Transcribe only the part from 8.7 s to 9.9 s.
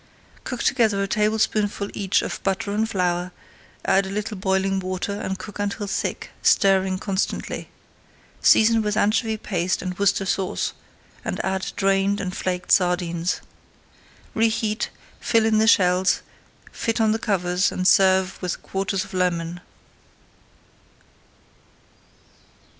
with anchovy paste